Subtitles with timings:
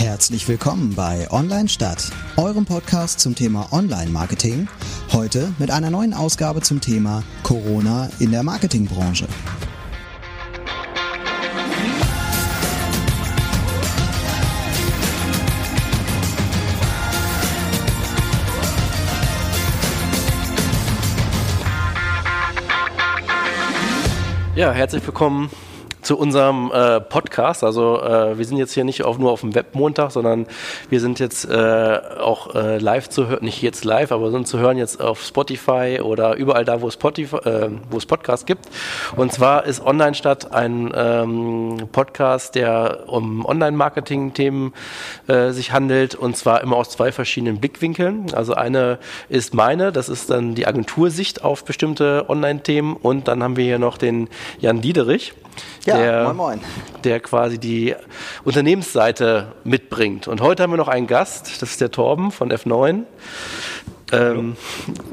[0.00, 4.66] Herzlich willkommen bei Online Stadt, eurem Podcast zum Thema Online-Marketing.
[5.12, 9.28] Heute mit einer neuen Ausgabe zum Thema Corona in der Marketingbranche.
[24.56, 25.50] Ja, herzlich willkommen
[26.10, 27.62] zu unserem äh, Podcast.
[27.62, 30.48] Also äh, wir sind jetzt hier nicht auf, nur auf dem Webmontag, sondern
[30.88, 34.58] wir sind jetzt äh, auch äh, live zu hören, nicht jetzt live, aber sind zu
[34.58, 38.64] hören jetzt auf Spotify oder überall da, wo es, Spotify, äh, wo es Podcasts gibt.
[39.14, 44.72] Und zwar ist Online Stadt ein ähm, Podcast, der um Online-Marketing-Themen
[45.28, 48.34] äh, sich handelt und zwar immer aus zwei verschiedenen Blickwinkeln.
[48.34, 48.98] Also eine
[49.28, 53.78] ist meine, das ist dann die Agentursicht auf bestimmte Online-Themen und dann haben wir hier
[53.78, 55.34] noch den Jan Diederich.
[55.84, 56.60] Ja, der, moin, moin.
[57.04, 57.94] der quasi die
[58.44, 60.28] Unternehmensseite mitbringt.
[60.28, 63.04] Und heute haben wir noch einen Gast, das ist der Torben von F9,
[64.12, 64.56] ähm,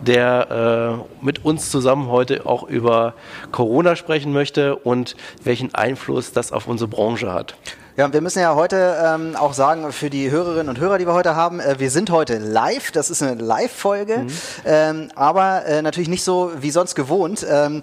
[0.02, 3.14] der äh, mit uns zusammen heute auch über
[3.52, 7.56] Corona sprechen möchte und welchen Einfluss das auf unsere Branche hat.
[7.98, 11.08] Ja, und wir müssen ja heute ähm, auch sagen, für die Hörerinnen und Hörer, die
[11.08, 14.30] wir heute haben, äh, wir sind heute live, das ist eine Live-Folge, mhm.
[14.66, 17.44] ähm, aber äh, natürlich nicht so wie sonst gewohnt.
[17.50, 17.82] Ähm,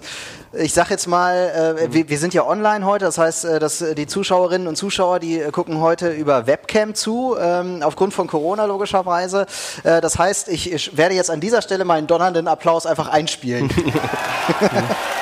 [0.53, 1.33] ich sag jetzt mal,
[1.77, 1.93] äh, mhm.
[1.93, 5.41] wir, wir, sind ja online heute, das heißt, äh, dass die Zuschauerinnen und Zuschauer, die
[5.41, 9.47] äh, gucken heute über Webcam zu, ähm, aufgrund von Corona logischerweise.
[9.83, 13.69] Äh, das heißt, ich, ich werde jetzt an dieser Stelle meinen donnernden Applaus einfach einspielen.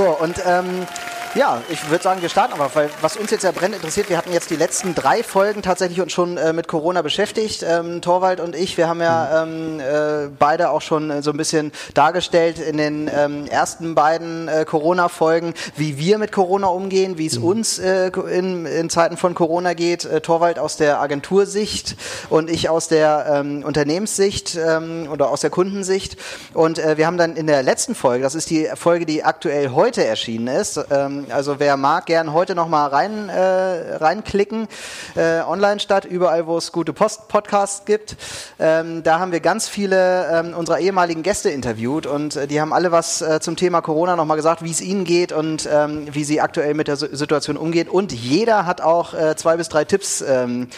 [0.00, 0.86] So, und ähm,
[1.34, 4.16] ja, ich würde sagen, wir starten aber, weil was uns jetzt ja brennend interessiert, wir
[4.16, 7.62] hatten jetzt die letzten drei Folgen tatsächlich uns schon äh, mit Corona beschäftigt.
[7.62, 11.36] Ähm, Torwald und ich, wir haben ja ähm, äh, beide auch schon äh, so ein
[11.36, 17.26] bisschen dargestellt in den ähm, ersten beiden äh, Corona-Folgen, wie wir mit Corona umgehen, wie
[17.26, 17.44] es mhm.
[17.44, 20.04] uns äh, in, in, Zeiten von Corona geht.
[20.04, 21.96] Äh, Torwald aus der Agentursicht
[22.28, 26.16] und ich aus der ähm, Unternehmenssicht ähm, oder aus der Kundensicht.
[26.54, 30.04] Und wir haben dann in der letzten Folge, das ist die Folge, die aktuell heute
[30.04, 30.80] erschienen ist,
[31.20, 34.68] ähm, also wer mag, gern heute noch mal rein, äh, reinklicken.
[35.16, 38.16] Äh, online statt, überall, wo es gute Post Podcasts gibt.
[38.58, 42.72] Ähm, da haben wir ganz viele ähm, unserer ehemaligen Gäste interviewt und äh, die haben
[42.72, 46.08] alle was äh, zum Thema Corona noch mal gesagt, wie es ihnen geht und ähm,
[46.12, 47.88] wie sie aktuell mit der S Situation umgehen.
[47.88, 50.68] Und jeder hat auch äh, zwei bis drei Tipps ähm,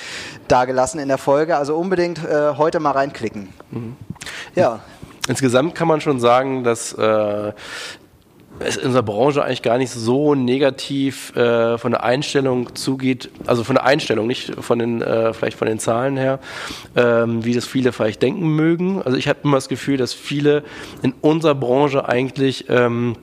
[0.48, 1.56] dargelassen in der Folge.
[1.56, 3.52] Also unbedingt äh, heute mal reinklicken.
[3.70, 3.96] Mhm.
[4.54, 4.80] Ja.
[5.28, 7.52] Insgesamt kann man schon sagen, dass äh,
[8.58, 13.64] es in unserer Branche eigentlich gar nicht so negativ äh, von der Einstellung zugeht, also
[13.64, 16.38] von der Einstellung, nicht von den, äh, vielleicht von den Zahlen her,
[16.96, 19.02] ähm, wie das viele vielleicht denken mögen.
[19.02, 20.62] Also ich habe immer das Gefühl, dass viele
[21.02, 23.16] in unserer Branche eigentlich ähm,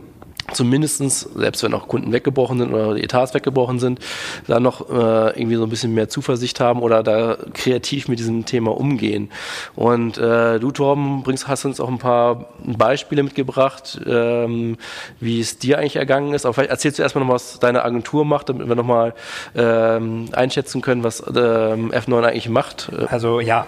[0.53, 3.99] zumindestens selbst wenn auch Kunden weggebrochen sind oder die Etats weggebrochen sind,
[4.47, 8.45] da noch äh, irgendwie so ein bisschen mehr Zuversicht haben oder da kreativ mit diesem
[8.45, 9.29] Thema umgehen.
[9.75, 14.77] Und äh, du, Torben, bringst, hast uns auch ein paar Beispiele mitgebracht, ähm,
[15.19, 16.45] wie es dir eigentlich ergangen ist.
[16.45, 19.13] Aber vielleicht erzählst du erstmal noch, was deine Agentur macht, damit wir nochmal
[19.55, 22.91] ähm, einschätzen können, was ähm, F9 eigentlich macht.
[23.07, 23.67] Also ja,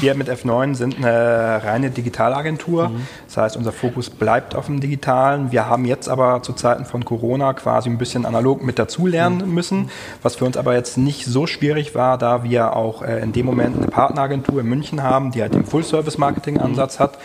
[0.00, 2.88] wir mit F9 sind eine reine Digitalagentur.
[2.88, 3.06] Mhm.
[3.26, 5.52] Das heißt, unser Fokus bleibt auf dem Digitalen.
[5.52, 9.54] Wir haben jetzt aber zu Zeiten von Corona quasi ein bisschen analog mit dazulernen mhm.
[9.54, 9.90] müssen,
[10.22, 13.44] was für uns aber jetzt nicht so schwierig war, da wir auch äh, in dem
[13.44, 17.18] Moment eine Partneragentur in München haben, die halt den Full-Service-Marketing-Ansatz hat.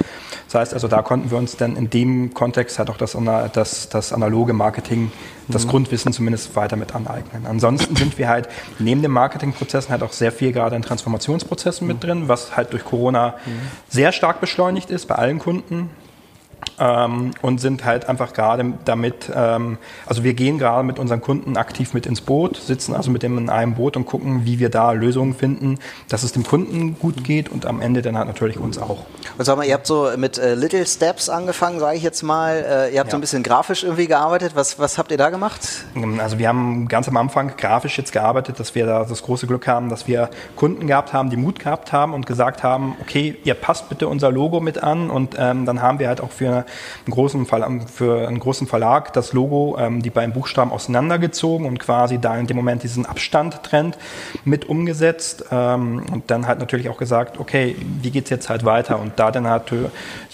[0.47, 3.15] Das heißt also, da konnten wir uns dann in dem Kontext halt auch das,
[3.53, 5.11] das, das analoge Marketing,
[5.47, 5.69] das mhm.
[5.69, 7.45] Grundwissen zumindest weiter mit aneignen.
[7.45, 8.49] Ansonsten sind wir halt
[8.79, 11.93] neben den Marketingprozessen halt auch sehr viel gerade in Transformationsprozessen mhm.
[11.93, 13.61] mit drin, was halt durch Corona mhm.
[13.89, 15.91] sehr stark beschleunigt ist bei allen Kunden
[16.79, 21.57] ähm, und sind halt einfach gerade damit, ähm, also wir gehen gerade mit unseren Kunden
[21.57, 24.69] aktiv mit ins Boot, sitzen also mit dem in einem Boot und gucken, wie wir
[24.69, 28.57] da Lösungen finden, dass es dem Kunden gut geht und am Ende dann halt natürlich
[28.57, 29.05] uns auch.
[29.37, 32.55] Und sag mal, ihr habt so mit äh, Little Steps angefangen, sage ich jetzt mal.
[32.55, 33.11] Äh, ihr habt ja.
[33.11, 34.53] so ein bisschen grafisch irgendwie gearbeitet.
[34.55, 35.61] Was, was habt ihr da gemacht?
[35.95, 39.47] Ähm, also wir haben ganz am Anfang grafisch jetzt gearbeitet, dass wir da das große
[39.47, 43.37] Glück haben, dass wir Kunden gehabt haben, die Mut gehabt haben und gesagt haben, okay,
[43.43, 46.48] ihr passt bitte unser Logo mit an und ähm, dann haben wir halt auch für
[46.57, 46.65] einen
[47.09, 47.45] großen,
[47.87, 52.47] für einen großen Verlag das Logo, ähm, die beiden Buchstaben auseinandergezogen und quasi da in
[52.47, 53.97] dem Moment diesen Abstand-Trend
[54.45, 55.45] mit umgesetzt.
[55.51, 58.99] Ähm, und dann halt natürlich auch gesagt, okay, wie geht es jetzt halt weiter?
[58.99, 59.71] Und da dann halt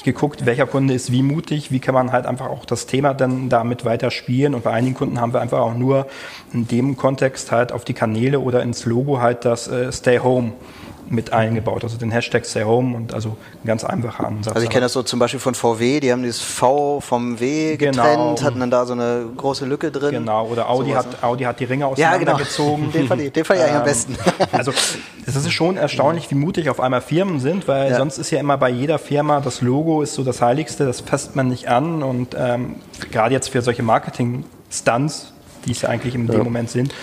[0.03, 3.49] geguckt, welcher Kunde ist wie mutig, wie kann man halt einfach auch das Thema dann
[3.49, 4.55] damit weiter spielen?
[4.55, 6.07] Und bei einigen Kunden haben wir einfach auch nur
[6.53, 10.53] in dem Kontext halt auf die Kanäle oder ins Logo halt das äh, Stay Home
[11.09, 11.83] mit eingebaut.
[11.83, 14.55] Also den Hashtag Stay Home und also ein ganz einfacher Ansatz.
[14.55, 17.77] Also ich kenne das so zum Beispiel von VW, die haben dieses V vom W
[17.77, 18.41] getrennt, genau.
[18.41, 20.11] hatten dann da so eine große Lücke drin.
[20.11, 21.17] Genau, oder Audi, so hat, ne?
[21.23, 22.85] Audi hat die Ringe auseinandergezogen.
[22.85, 22.97] Ja, genau.
[22.99, 24.17] den fand ich, den fand ich eigentlich am ähm, besten.
[24.51, 24.71] Also
[25.25, 27.97] es ist schon erstaunlich, wie mutig auf einmal Firmen sind, weil ja.
[27.97, 31.35] sonst ist ja immer bei jeder Firma das Logo ist so das Heiligste, das fasst
[31.35, 32.75] man nicht an und ähm,
[33.11, 35.33] gerade jetzt für solche Marketing-Stunts,
[35.65, 36.93] die es ja eigentlich in dem Moment sind,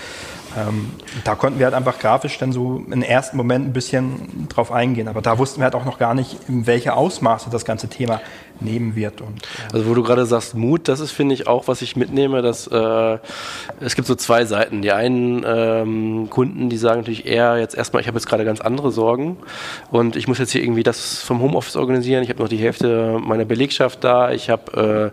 [0.57, 0.91] ähm,
[1.23, 5.07] da konnten wir halt einfach grafisch dann so im ersten Moment ein bisschen drauf eingehen.
[5.07, 8.21] Aber da wussten wir halt auch noch gar nicht, in welche Ausmaße das ganze Thema
[8.63, 9.21] nehmen wird.
[9.21, 11.95] Und, äh also wo du gerade sagst, Mut, das ist, finde ich, auch, was ich
[11.95, 13.17] mitnehme, dass äh,
[13.79, 14.81] es gibt so zwei Seiten.
[14.81, 18.61] Die einen ähm, Kunden, die sagen natürlich eher jetzt erstmal, ich habe jetzt gerade ganz
[18.61, 19.37] andere Sorgen
[19.91, 22.23] und ich muss jetzt hier irgendwie das vom Homeoffice organisieren.
[22.23, 24.31] Ich habe noch die Hälfte meiner Belegschaft da.
[24.31, 25.11] Ich habe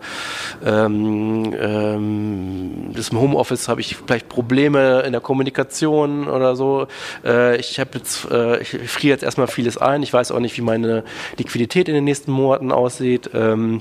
[0.64, 6.86] äh, ähm, ähm, das Homeoffice habe ich vielleicht Probleme in der Kommunikation oder so.
[7.24, 10.02] Äh, ich habe jetzt, äh, ich friere jetzt erstmal vieles ein.
[10.02, 11.04] Ich weiß auch nicht, wie meine
[11.38, 13.30] Liquidität in den nächsten Monaten aussieht.
[13.40, 13.80] Ähm,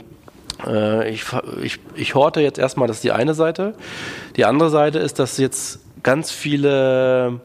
[0.66, 1.26] äh, ich,
[1.62, 3.74] ich, ich horte jetzt erstmal, das ist die eine Seite.
[4.36, 7.42] Die andere Seite ist, dass jetzt ganz viele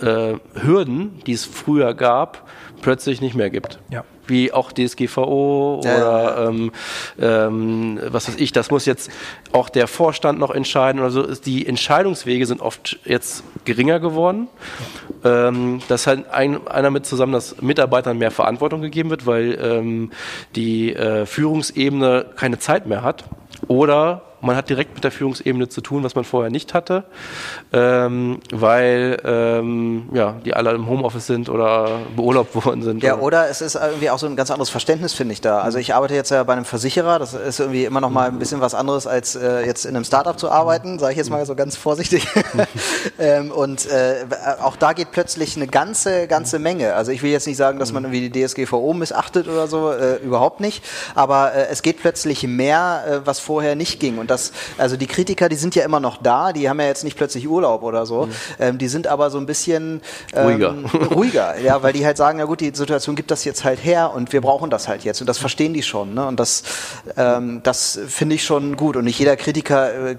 [0.00, 2.48] äh, Hürden, die es früher gab,
[2.82, 3.78] plötzlich nicht mehr gibt.
[3.90, 6.48] Ja wie auch DSGVO ja, oder ja.
[6.48, 6.72] Ähm,
[7.20, 9.10] ähm, was weiß ich, das muss jetzt
[9.52, 11.26] auch der Vorstand noch entscheiden oder so.
[11.26, 14.48] Die Entscheidungswege sind oft jetzt geringer geworden.
[15.24, 20.10] Ähm, das hat ein, einer mit zusammen, dass Mitarbeitern mehr Verantwortung gegeben wird, weil ähm,
[20.56, 23.24] die äh, Führungsebene keine Zeit mehr hat.
[23.68, 27.04] Oder man hat direkt mit der Führungsebene zu tun, was man vorher nicht hatte,
[27.72, 33.02] ähm, weil ähm, ja, die alle im Homeoffice sind oder beurlaubt worden sind.
[33.02, 35.60] Ja, oder es ist irgendwie auch so ein ganz anderes Verständnis, finde ich da.
[35.60, 38.38] Also ich arbeite jetzt ja bei einem Versicherer, das ist irgendwie immer noch mal ein
[38.38, 41.44] bisschen was anderes, als äh, jetzt in einem Startup zu arbeiten, sage ich jetzt mal
[41.44, 42.26] so ganz vorsichtig.
[43.18, 44.24] ähm, und äh,
[44.62, 46.94] auch da geht plötzlich eine ganze, ganze Menge.
[46.94, 50.16] Also ich will jetzt nicht sagen, dass man irgendwie die DSGVO missachtet oder so, äh,
[50.16, 50.84] überhaupt nicht.
[51.14, 54.18] Aber äh, es geht plötzlich mehr, äh, was vorher nicht ging.
[54.18, 57.04] Und das, also die Kritiker, die sind ja immer noch da, die haben ja jetzt
[57.04, 58.32] nicht plötzlich Urlaub oder so, mhm.
[58.58, 60.00] ähm, die sind aber so ein bisschen
[60.32, 60.74] ähm, ruhiger.
[61.14, 64.12] ruhiger, ja, weil die halt sagen, na gut, die Situation gibt das jetzt halt her
[64.14, 66.26] und wir brauchen das halt jetzt und das verstehen die schon, ne?
[66.26, 66.62] und das,
[67.16, 70.16] ähm, das finde ich schon gut und nicht jeder Kritiker äh,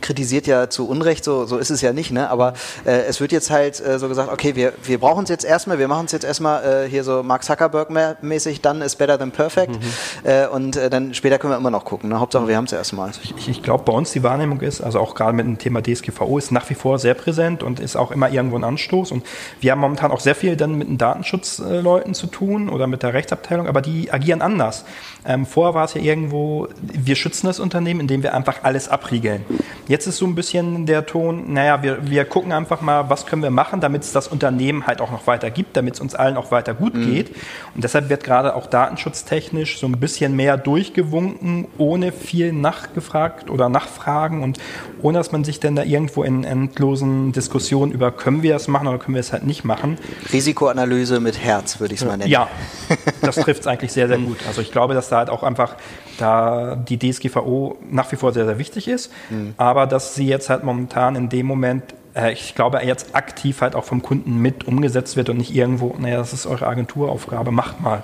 [0.00, 2.30] kritisiert ja zu Unrecht, so, so ist es ja nicht, ne?
[2.30, 2.54] aber
[2.84, 5.78] äh, es wird jetzt halt äh, so gesagt, okay, wir, wir brauchen es jetzt erstmal,
[5.78, 7.90] wir machen es jetzt erstmal äh, hier so Mark Zuckerberg
[8.22, 9.78] mäßig, dann ist better than perfect mhm.
[10.24, 12.20] Äh, und äh, dann später können wir immer noch gucken, ne?
[12.20, 12.97] Hauptsache wir haben es erstmal.
[13.04, 15.82] Also ich, ich glaube, bei uns die Wahrnehmung ist, also auch gerade mit dem Thema
[15.82, 19.12] DSGVO, ist nach wie vor sehr präsent und ist auch immer irgendwo ein Anstoß.
[19.12, 19.24] Und
[19.60, 23.14] wir haben momentan auch sehr viel dann mit den Datenschutzleuten zu tun oder mit der
[23.14, 24.84] Rechtsabteilung, aber die agieren anders.
[25.26, 29.44] Ähm, vorher war es ja irgendwo, wir schützen das Unternehmen, indem wir einfach alles abriegeln.
[29.88, 33.42] Jetzt ist so ein bisschen der Ton, naja, wir, wir gucken einfach mal, was können
[33.42, 36.36] wir machen, damit es das Unternehmen halt auch noch weiter gibt, damit es uns allen
[36.36, 37.12] auch weiter gut mhm.
[37.12, 37.30] geht.
[37.74, 42.52] Und deshalb wird gerade auch datenschutztechnisch so ein bisschen mehr durchgewunken, ohne viel
[42.88, 44.58] nachgefragt oder nachfragen und
[45.02, 48.88] ohne dass man sich dann da irgendwo in endlosen Diskussionen über, können wir es machen
[48.88, 49.98] oder können wir es halt nicht machen.
[50.32, 52.30] Risikoanalyse mit Herz, würde ich es mal nennen.
[52.30, 52.48] Ja,
[53.20, 54.38] das trifft es eigentlich sehr, sehr gut.
[54.46, 55.76] Also ich glaube, dass da halt auch einfach
[56.18, 59.54] da die DSGVO nach wie vor sehr, sehr wichtig ist, mhm.
[59.56, 63.74] aber dass sie jetzt halt momentan in dem Moment äh, ich glaube, jetzt aktiv halt
[63.74, 67.80] auch vom Kunden mit umgesetzt wird und nicht irgendwo, naja, das ist eure Agenturaufgabe, macht
[67.80, 68.02] mal.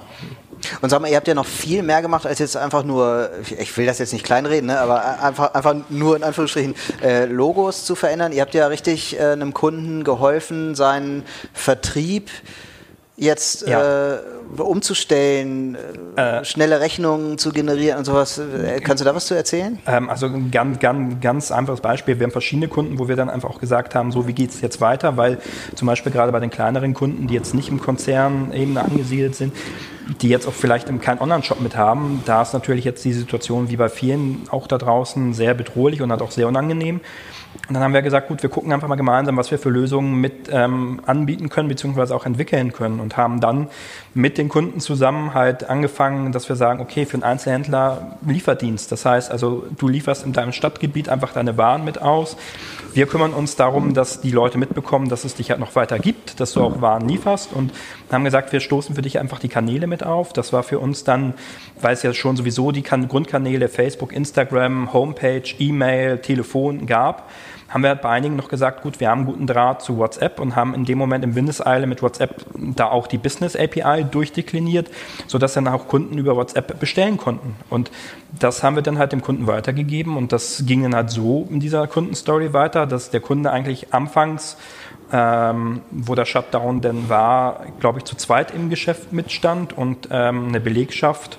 [0.81, 3.77] Und sag mal, ihr habt ja noch viel mehr gemacht, als jetzt einfach nur, ich
[3.77, 7.95] will das jetzt nicht kleinreden, ne, aber einfach, einfach nur in Anführungsstrichen äh, Logos zu
[7.95, 8.33] verändern.
[8.33, 12.31] Ihr habt ja richtig äh, einem Kunden geholfen, seinen Vertrieb
[13.17, 14.15] jetzt ja.
[14.15, 14.19] äh,
[14.59, 15.77] umzustellen,
[16.17, 18.39] äh, äh, schnelle Rechnungen zu generieren und sowas.
[18.39, 19.79] Äh, kannst du da was zu erzählen?
[19.87, 22.19] Ähm, also ein ganz, ganz, ganz einfaches Beispiel.
[22.19, 24.61] Wir haben verschiedene Kunden, wo wir dann einfach auch gesagt haben, so wie geht es
[24.61, 25.39] jetzt weiter, weil
[25.77, 29.55] zum Beispiel gerade bei den kleineren Kunden, die jetzt nicht im Konzernebene angesiedelt sind,
[30.21, 33.77] die jetzt auch vielleicht keinen Online-Shop mit haben, da ist natürlich jetzt die Situation wie
[33.77, 37.01] bei vielen auch da draußen sehr bedrohlich und halt auch sehr unangenehm.
[37.69, 40.21] Und dann haben wir gesagt, gut, wir gucken einfach mal gemeinsam, was wir für Lösungen
[40.21, 43.69] mit ähm, anbieten können, beziehungsweise auch entwickeln können und haben dann
[44.15, 48.93] mit den Kunden zusammen halt angefangen, dass wir sagen, okay, für einen Einzelhändler Lieferdienst.
[48.93, 52.37] Das heißt also, du lieferst in deinem Stadtgebiet einfach deine Waren mit aus.
[52.93, 56.39] Wir kümmern uns darum, dass die Leute mitbekommen, dass es dich halt noch weiter gibt,
[56.39, 57.73] dass du auch Waren lieferst und
[58.13, 60.33] haben gesagt, wir stoßen für dich einfach die Kanäle mit auf.
[60.33, 61.35] Das war für uns dann,
[61.81, 67.29] weil es ja schon sowieso die kan Grundkanäle Facebook, Instagram, Homepage, E-Mail, Telefon gab,
[67.75, 70.55] haben wir bei einigen noch gesagt, gut, wir haben einen guten Draht zu WhatsApp und
[70.55, 74.89] haben in dem Moment im Windeseile mit WhatsApp da auch die Business API durchdekliniert,
[75.27, 77.57] sodass dann auch Kunden über WhatsApp bestellen konnten.
[77.71, 77.91] Und
[78.39, 81.59] das haben wir dann halt dem Kunden weitergegeben und das ging dann halt so in
[81.59, 84.57] dieser Kundenstory weiter, dass der Kunde eigentlich anfangs
[85.13, 90.49] ähm, wo der Shutdown denn war, glaube ich, zu zweit im Geschäft mitstand und ähm,
[90.49, 91.39] eine Belegschaft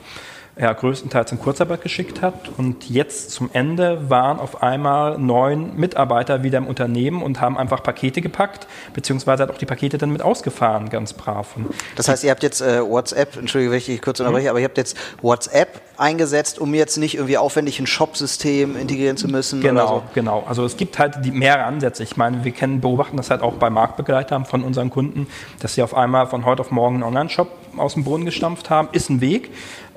[0.57, 2.49] ja, größtenteils in Kurzarbeit geschickt hat.
[2.57, 7.83] Und jetzt zum Ende waren auf einmal neun Mitarbeiter wieder im Unternehmen und haben einfach
[7.83, 11.57] Pakete gepackt, beziehungsweise hat auch die Pakete dann mit ausgefahren, ganz brav.
[11.57, 14.49] Und das heißt, ihr habt jetzt äh, WhatsApp, entschuldige, wenn ich kurz unterbreche, mhm.
[14.51, 19.27] aber ihr habt jetzt WhatsApp eingesetzt, um jetzt nicht irgendwie aufwendig ein Shop-System integrieren zu
[19.27, 19.61] müssen?
[19.61, 20.03] Genau, so.
[20.13, 20.43] genau.
[20.47, 22.03] Also es gibt halt die mehrere Ansätze.
[22.03, 25.27] Ich meine, wir kennen, beobachten das halt auch bei Marktbegleitern von unseren Kunden,
[25.59, 28.89] dass sie auf einmal von heute auf morgen einen Online-Shop aus dem Boden gestampft haben,
[28.91, 29.51] ist ein Weg.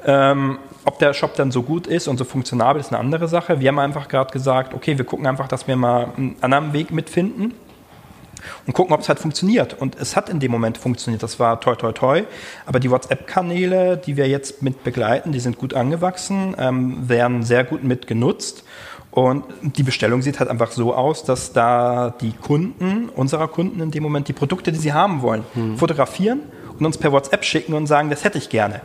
[0.07, 3.61] Ähm, ob der Shop dann so gut ist und so funktionabel ist eine andere Sache.
[3.61, 6.93] Wir haben einfach gerade gesagt, okay, wir gucken einfach, dass wir mal einen anderen Weg
[6.93, 7.52] mitfinden
[8.67, 9.75] und gucken, ob es halt funktioniert.
[9.75, 11.23] Und es hat in dem Moment funktioniert.
[11.23, 12.23] Das war toi toi toi.
[12.67, 17.64] Aber die WhatsApp-Kanäle, die wir jetzt mit begleiten, die sind gut angewachsen, ähm, werden sehr
[17.64, 18.64] gut mitgenutzt.
[19.11, 23.90] Und die Bestellung sieht halt einfach so aus, dass da die Kunden, unserer Kunden in
[23.90, 25.76] dem Moment, die Produkte, die sie haben wollen, hm.
[25.76, 26.40] fotografieren
[26.78, 28.82] und uns per WhatsApp schicken und sagen, das hätte ich gerne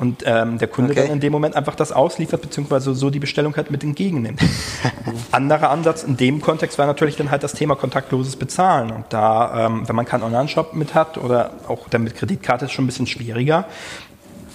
[0.00, 1.02] und ähm, der Kunde okay.
[1.02, 4.40] dann in dem Moment einfach das ausliefert, beziehungsweise so die Bestellung halt mit entgegennimmt.
[5.30, 8.92] Anderer Ansatz in dem Kontext war natürlich dann halt das Thema kontaktloses Bezahlen.
[8.92, 12.72] Und da, ähm, wenn man keinen Online-Shop mit hat oder auch dann mit Kreditkarte ist
[12.72, 13.66] schon ein bisschen schwieriger.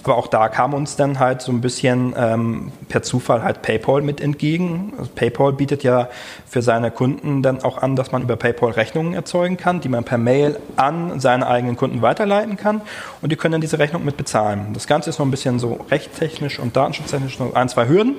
[0.06, 4.02] Aber auch da kam uns dann halt so ein bisschen ähm, per Zufall halt PayPal
[4.02, 4.92] mit entgegen.
[4.96, 6.08] Also PayPal bietet ja
[6.48, 10.04] für seine Kunden dann auch an, dass man über PayPal Rechnungen erzeugen kann, die man
[10.04, 12.82] per Mail an seine eigenen Kunden weiterleiten kann
[13.20, 14.68] und die können dann diese Rechnung mit bezahlen.
[14.74, 18.14] Das Ganze ist noch ein bisschen so rechttechnisch und datenschutztechnisch noch ein, zwei Hürden,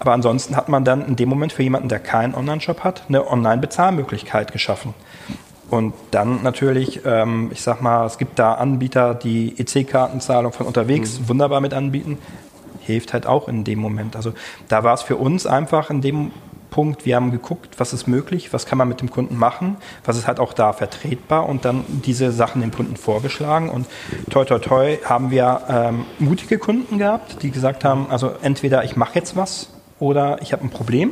[0.00, 3.30] aber ansonsten hat man dann in dem Moment für jemanden, der keinen Online-Shop hat, eine
[3.30, 4.92] Online-Bezahlmöglichkeit geschaffen.
[5.70, 11.20] Und dann natürlich, ähm, ich sag mal, es gibt da Anbieter, die EC-Kartenzahlung von unterwegs
[11.20, 11.28] mhm.
[11.28, 12.18] wunderbar mit anbieten.
[12.80, 14.16] Hilft halt auch in dem Moment.
[14.16, 14.32] Also
[14.68, 16.30] da war es für uns einfach in dem
[16.70, 20.16] Punkt, wir haben geguckt, was ist möglich, was kann man mit dem Kunden machen, was
[20.16, 23.68] ist halt auch da vertretbar und dann diese Sachen dem Kunden vorgeschlagen.
[23.68, 23.86] Und
[24.30, 28.96] toi toi toi haben wir ähm, mutige Kunden gehabt, die gesagt haben, also entweder ich
[28.96, 31.10] mache jetzt was oder ich habe ein Problem.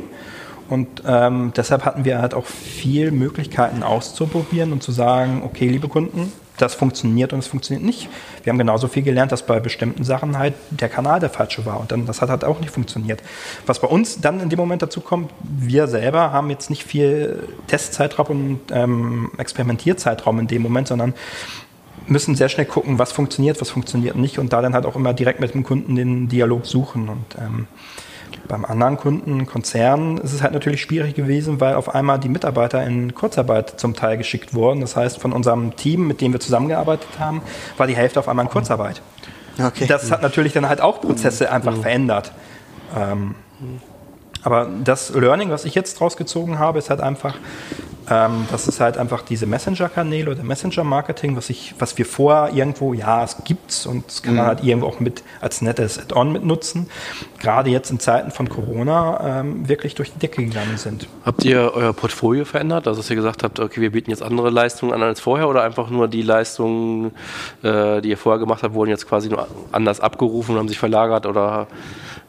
[0.69, 5.87] Und ähm, deshalb hatten wir halt auch viel Möglichkeiten auszuprobieren und zu sagen, okay, liebe
[5.87, 8.09] Kunden, das funktioniert und es funktioniert nicht.
[8.43, 11.79] Wir haben genauso viel gelernt, dass bei bestimmten Sachen halt der Kanal der falsche war
[11.79, 13.21] und dann das hat halt auch nicht funktioniert.
[13.65, 17.43] Was bei uns dann in dem Moment dazu kommt, wir selber haben jetzt nicht viel
[17.67, 21.13] Testzeitraum und ähm, Experimentierzeitraum in dem Moment, sondern
[22.07, 25.13] müssen sehr schnell gucken, was funktioniert, was funktioniert nicht und da dann halt auch immer
[25.13, 27.67] direkt mit dem Kunden den Dialog suchen und ähm,
[28.47, 32.83] beim anderen Kunden, Konzern, ist es halt natürlich schwierig gewesen, weil auf einmal die Mitarbeiter
[32.83, 34.81] in Kurzarbeit zum Teil geschickt wurden.
[34.81, 37.41] Das heißt, von unserem Team, mit dem wir zusammengearbeitet haben,
[37.77, 39.01] war die Hälfte auf einmal in Kurzarbeit.
[39.59, 39.87] Okay.
[39.87, 41.81] Das hat natürlich dann halt auch Prozesse einfach mhm.
[41.81, 42.31] verändert.
[42.95, 43.35] Ähm,
[44.47, 47.35] aber das Learning, was ich jetzt draus gezogen habe, ist halt einfach,
[48.09, 53.25] ähm, das ist halt einfach diese Messenger-Kanäle oder Messenger-Marketing, was, was wir vorher irgendwo, ja,
[53.25, 54.47] es gibt's und das kann man mhm.
[54.47, 56.89] halt irgendwo auch mit als nettes Add-on mitnutzen.
[57.39, 61.09] Gerade jetzt in Zeiten von Corona ähm, wirklich durch die Decke gegangen sind.
[61.25, 62.87] Habt ihr euer Portfolio verändert?
[62.87, 65.63] Also, dass ihr gesagt habt, okay, wir bieten jetzt andere Leistungen an als vorher oder
[65.63, 67.11] einfach nur die Leistungen,
[67.63, 70.79] äh, die ihr vorher gemacht habt, wurden jetzt quasi nur anders abgerufen und haben sich
[70.79, 71.67] verlagert oder?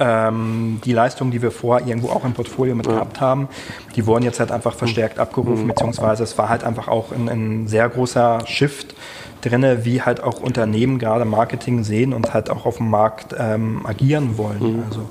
[0.01, 3.49] Ähm, die Leistungen, die wir vorher irgendwo auch im Portfolio mit gehabt haben,
[3.97, 5.69] die wurden jetzt halt einfach verstärkt abgerufen, mhm.
[5.69, 8.95] beziehungsweise es war halt einfach auch ein, ein sehr großer Shift
[9.41, 13.85] drinne, wie halt auch Unternehmen gerade Marketing sehen und halt auch auf dem Markt ähm,
[13.87, 14.77] agieren wollen.
[14.77, 14.83] Mhm.
[14.89, 15.09] Also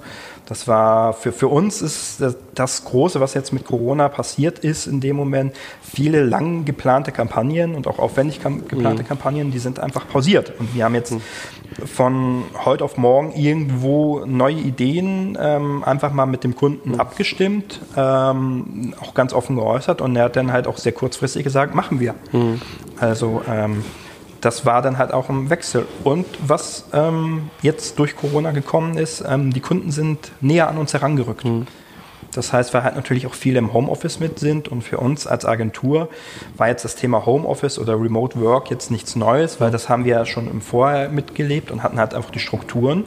[0.48, 4.88] das war für, für uns ist das, das, Große, was jetzt mit Corona passiert ist,
[4.88, 9.08] in dem Moment viele lang geplante Kampagnen und auch aufwendig kam, geplante mhm.
[9.08, 10.54] Kampagnen, die sind einfach pausiert.
[10.58, 11.22] Und wir haben jetzt mhm.
[11.86, 17.00] von heute auf morgen irgendwo neue Ideen ähm, einfach mal mit dem Kunden mhm.
[17.02, 21.76] abgestimmt, ähm, auch ganz offen geäußert und er hat dann halt auch sehr kurzfristig gesagt,
[21.76, 22.16] machen wir.
[22.32, 22.62] Mhm.
[23.00, 23.84] Also ähm,
[24.42, 25.88] das war dann halt auch im Wechsel.
[26.04, 30.94] Und was ähm, jetzt durch Corona gekommen ist, ähm, die Kunden sind näher an uns
[30.94, 31.46] herangerückt.
[31.46, 31.68] Mhm.
[32.34, 35.46] Das heißt, weil halt natürlich auch viele im Homeoffice mit sind und für uns als
[35.46, 36.10] Agentur
[36.56, 40.16] war jetzt das Thema Homeoffice oder Remote Work jetzt nichts Neues, weil das haben wir
[40.16, 43.06] ja schon im Vorher mitgelebt und hatten halt einfach die Strukturen.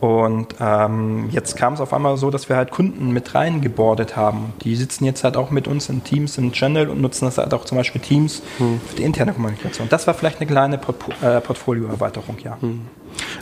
[0.00, 4.52] Und ähm, jetzt kam es auf einmal so, dass wir halt Kunden mit reingebordet haben.
[4.62, 7.54] Die sitzen jetzt halt auch mit uns in Teams im Channel und nutzen das halt
[7.54, 8.80] auch zum Beispiel Teams hm.
[8.86, 9.88] für die interne Kommunikation.
[9.88, 12.56] Das war vielleicht eine kleine Port äh, Portfolioerweiterung, ja.
[12.60, 12.82] Hm.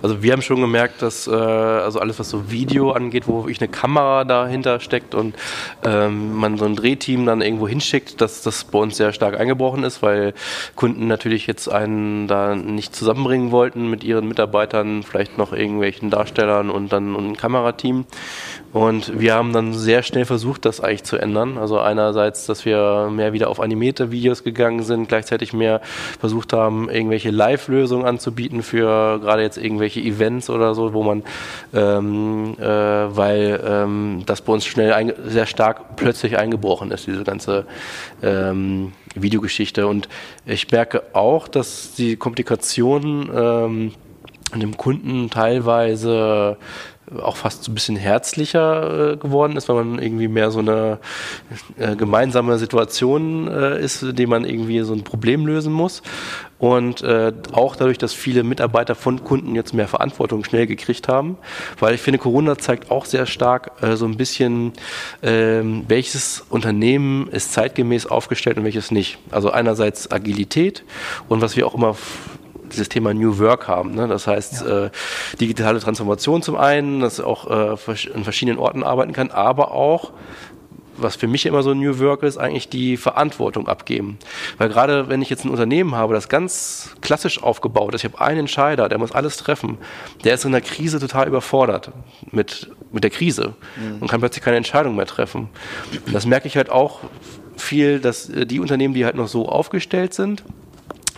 [0.02, 3.60] Also wir haben schon gemerkt, dass äh, also alles, was so Video angeht, wo wirklich
[3.60, 5.34] eine Kamera dahinter steckt und
[5.84, 9.84] ähm, man so ein Drehteam dann irgendwo hinschickt, dass das bei uns sehr stark eingebrochen
[9.84, 10.34] ist, weil
[10.76, 16.70] Kunden natürlich jetzt einen da nicht zusammenbringen wollten mit ihren Mitarbeitern, vielleicht noch irgendwelchen Darstellern
[16.70, 18.04] und dann ein Kamerateam.
[18.72, 21.58] Und wir haben dann sehr schnell versucht, das eigentlich zu ändern.
[21.58, 25.82] Also einerseits, dass wir mehr wieder auf animierte Videos gegangen sind, gleichzeitig mehr
[26.18, 31.22] versucht haben, irgendwelche Live-Lösungen anzubieten für gerade jetzt irgendwelche Events oder so, wo man,
[31.74, 37.66] ähm, äh, weil ähm, das bei uns schnell sehr stark plötzlich eingebrochen ist, diese ganze
[38.22, 39.86] ähm, Videogeschichte.
[39.86, 40.08] Und
[40.46, 43.92] ich merke auch, dass die Kommunikation ähm,
[44.60, 46.56] dem Kunden teilweise
[47.20, 50.98] auch fast so ein bisschen herzlicher äh, geworden ist, weil man irgendwie mehr so eine
[51.76, 56.02] äh, gemeinsame Situation äh, ist, die man irgendwie so ein Problem lösen muss.
[56.58, 57.04] Und
[57.50, 61.36] auch dadurch, dass viele Mitarbeiter von Kunden jetzt mehr Verantwortung schnell gekriegt haben,
[61.80, 64.72] weil ich finde, Corona zeigt auch sehr stark so ein bisschen,
[65.24, 69.18] ähm, welches Unternehmen ist zeitgemäß aufgestellt und welches nicht.
[69.32, 70.84] Also einerseits Agilität
[71.28, 71.96] und was wir auch immer
[72.72, 73.94] dieses Thema New Work haben.
[73.94, 74.08] Ne?
[74.08, 74.86] Das heißt, ja.
[74.86, 74.90] äh,
[75.40, 77.76] digitale Transformation zum einen, dass auch äh,
[78.14, 80.12] in verschiedenen Orten arbeiten kann, aber auch
[80.96, 84.18] was für mich immer so New Work ist, eigentlich die Verantwortung abgeben.
[84.58, 88.22] Weil gerade wenn ich jetzt ein Unternehmen habe, das ganz klassisch aufgebaut ist, ich habe
[88.22, 89.78] einen Entscheider, der muss alles treffen,
[90.24, 91.90] der ist in der Krise total überfordert
[92.30, 94.00] mit, mit der Krise mhm.
[94.00, 95.48] und kann plötzlich keine Entscheidung mehr treffen.
[96.12, 97.00] das merke ich halt auch
[97.56, 100.44] viel, dass äh, die Unternehmen, die halt noch so aufgestellt sind,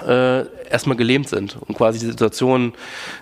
[0.02, 2.72] äh, erstmal gelähmt sind und quasi die Situation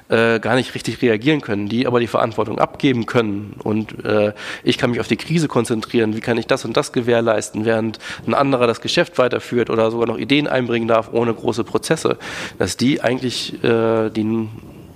[0.09, 3.55] äh, gar nicht richtig reagieren können, die aber die Verantwortung abgeben können.
[3.62, 4.33] Und äh,
[4.64, 7.99] ich kann mich auf die Krise konzentrieren, wie kann ich das und das gewährleisten, während
[8.26, 12.19] ein anderer das Geschäft weiterführt oder sogar noch Ideen einbringen darf ohne große Prozesse,
[12.59, 14.49] dass die eigentlich äh, die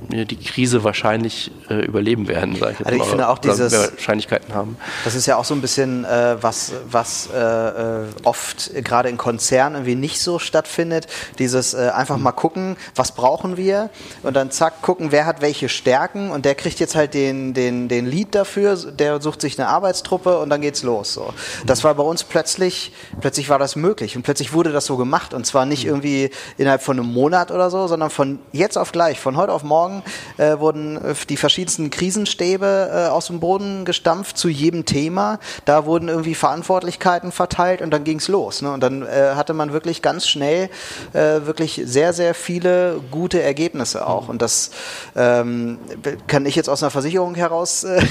[0.08, 3.08] die Krise wahrscheinlich äh, überleben werden, sage ich jetzt also ich mal.
[3.08, 4.76] finde auch dieses Wahrscheinlichkeiten haben.
[5.04, 9.16] Das ist ja auch so ein bisschen äh, was, was äh, äh oft gerade in
[9.16, 11.06] Konzernen irgendwie nicht so stattfindet.
[11.38, 12.24] Dieses äh, einfach mhm.
[12.24, 13.90] mal gucken, was brauchen wir
[14.22, 17.88] und dann zack gucken, wer hat welche Stärken und der kriegt jetzt halt den den
[17.88, 21.14] den Lead dafür, der sucht sich eine Arbeitstruppe und dann geht's los.
[21.14, 21.32] So,
[21.66, 25.34] das war bei uns plötzlich plötzlich war das möglich und plötzlich wurde das so gemacht
[25.34, 29.18] und zwar nicht irgendwie innerhalb von einem Monat oder so, sondern von jetzt auf gleich,
[29.18, 30.02] von heute auf morgen Morgen
[30.38, 35.38] äh, wurden äh, die verschiedensten Krisenstäbe äh, aus dem Boden gestampft zu jedem Thema.
[35.64, 38.62] Da wurden irgendwie Verantwortlichkeiten verteilt und dann ging's los.
[38.62, 38.72] Ne?
[38.72, 40.70] Und dann äh, hatte man wirklich ganz schnell
[41.12, 44.28] äh, wirklich sehr, sehr viele gute Ergebnisse auch.
[44.28, 44.70] Und das
[45.14, 45.78] ähm,
[46.26, 48.06] kann ich jetzt aus einer Versicherung heraus äh, mhm.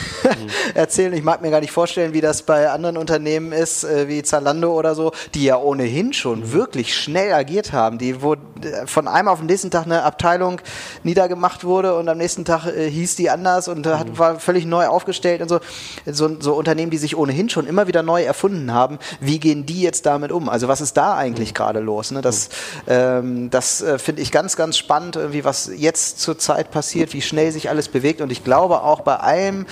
[0.73, 1.13] erzählen.
[1.13, 4.95] Ich mag mir gar nicht vorstellen, wie das bei anderen Unternehmen ist, wie Zalando oder
[4.95, 6.53] so, die ja ohnehin schon mhm.
[6.53, 8.35] wirklich schnell agiert haben, die wo
[8.85, 10.61] von einem auf den nächsten Tag eine Abteilung
[11.03, 14.17] niedergemacht wurde und am nächsten Tag äh, hieß die anders und hat, mhm.
[14.17, 15.59] war völlig neu aufgestellt und so.
[16.05, 16.29] so.
[16.39, 20.05] So Unternehmen, die sich ohnehin schon immer wieder neu erfunden haben, wie gehen die jetzt
[20.05, 20.49] damit um?
[20.49, 21.55] Also was ist da eigentlich mhm.
[21.55, 22.11] gerade los?
[22.11, 22.21] Ne?
[22.21, 22.49] Das,
[22.87, 27.21] ähm, das äh, finde ich ganz, ganz spannend, irgendwie was jetzt zur Zeit passiert, wie
[27.21, 29.65] schnell sich alles bewegt und ich glaube auch bei allem,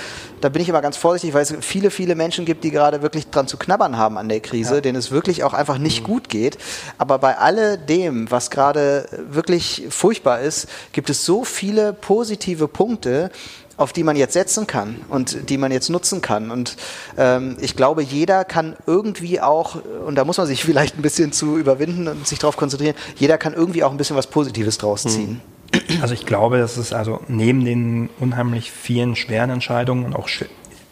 [0.44, 3.30] da bin ich immer ganz vorsichtig, weil es viele, viele Menschen gibt, die gerade wirklich
[3.30, 4.82] dran zu knabbern haben an der Krise, ja.
[4.82, 6.06] denen es wirklich auch einfach nicht mhm.
[6.06, 6.58] gut geht.
[6.98, 13.32] Aber bei alledem, was gerade wirklich furchtbar ist, gibt es so viele positive Punkte,
[13.78, 16.52] auf die man jetzt setzen kann und die man jetzt nutzen kann.
[16.52, 16.76] Und
[17.18, 21.32] ähm, ich glaube, jeder kann irgendwie auch, und da muss man sich vielleicht ein bisschen
[21.32, 25.06] zu überwinden und sich darauf konzentrieren, jeder kann irgendwie auch ein bisschen was Positives draus
[25.06, 25.10] mhm.
[25.10, 25.30] ziehen.
[25.32, 25.53] Mhm.
[26.02, 30.28] Also ich glaube, dass es also neben den unheimlich vielen schweren Entscheidungen und auch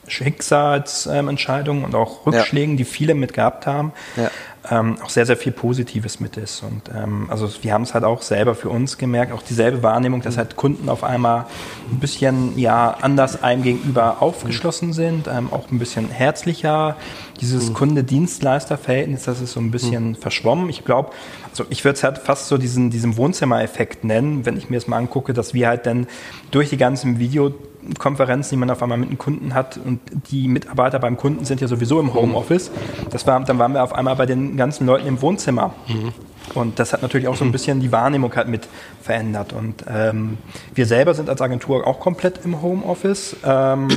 [0.08, 2.78] Schicksalsentscheidungen und auch Rückschlägen, ja.
[2.78, 4.32] die viele mit gehabt haben, ja
[4.70, 6.62] ähm, auch sehr, sehr viel Positives mit ist.
[6.62, 10.22] Und ähm, also wir haben es halt auch selber für uns gemerkt, auch dieselbe Wahrnehmung,
[10.22, 11.46] dass halt Kunden auf einmal
[11.92, 16.96] ein bisschen ja anders einem gegenüber aufgeschlossen sind, ähm, auch ein bisschen herzlicher.
[17.40, 17.74] Dieses mhm.
[17.74, 20.16] Kunde-Dienstleister-Verhältnis, das ist so ein bisschen mhm.
[20.16, 20.70] verschwommen.
[20.70, 21.10] Ich glaube,
[21.50, 24.88] also ich würde es halt fast so diesen, diesen Wohnzimmereffekt nennen, wenn ich mir das
[24.88, 26.06] mal angucke, dass wir halt dann
[26.52, 27.52] durch die ganzen Video
[27.98, 31.62] Konferenzen, die man auf einmal mit einem Kunden hat und die Mitarbeiter beim Kunden sind
[31.62, 32.72] ja sowieso im Homeoffice.
[33.10, 35.74] Das war, dann waren wir auf einmal bei den ganzen Leuten im Wohnzimmer.
[35.88, 36.14] Mhm.
[36.56, 38.68] Und das hat natürlich auch so ein bisschen die Wahrnehmung halt mit
[39.02, 39.54] verändert.
[39.54, 40.38] Und ähm,
[40.74, 43.38] wir selber sind als Agentur auch komplett im Homeoffice.
[43.46, 43.88] Ähm,